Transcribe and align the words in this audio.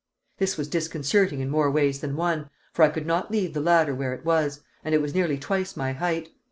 This 0.39 0.57
was 0.57 0.67
disconcerting 0.67 1.41
in 1.41 1.49
more 1.51 1.69
ways 1.69 1.99
than 1.99 2.15
one, 2.15 2.49
for 2.73 2.81
I 2.81 2.89
could 2.89 3.05
not 3.05 3.29
leave 3.29 3.53
the 3.53 3.61
ladder 3.61 3.93
where 3.93 4.15
it 4.15 4.25
was, 4.25 4.61
and 4.83 4.95
it 4.95 4.99
was 4.99 5.13
nearly 5.13 5.37
twice 5.37 5.77
my 5.77 5.93
height. 5.93 6.29